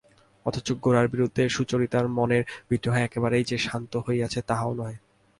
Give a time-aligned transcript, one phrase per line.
[0.45, 4.95] অথচ গোরার বিরুদ্ধে সুচরিতার মনের বিদ্রোহ একেবারেই যে শান্ত হইয়াছে তাহাও নহে।